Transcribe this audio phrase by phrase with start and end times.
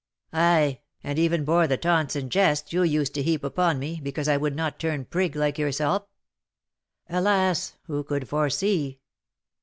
[0.33, 4.27] "Ay, and even bore the taunts and jests you used to heap upon me, because
[4.27, 6.07] I would not turn prig like yourself."
[7.07, 7.75] "Alas!
[7.83, 8.99] who could foresee?"